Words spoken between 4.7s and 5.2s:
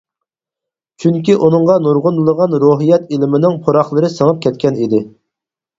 ئىدى.